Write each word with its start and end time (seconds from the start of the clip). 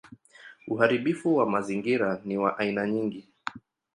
Uharibifu 0.67 1.35
wa 1.35 1.45
mazingira 1.49 2.21
ni 2.25 2.37
wa 2.37 2.57
aina 2.59 2.87
nyingi. 2.87 3.27